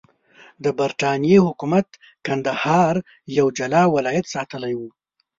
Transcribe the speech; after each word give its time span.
د 0.63 0.65
برټانیې 0.79 1.39
حکومت 1.47 1.87
کندهار 2.27 2.95
یو 3.37 3.47
جلا 3.57 3.83
ولایت 3.95 4.25
ساتلی 4.35 4.73
وو. 4.79 4.89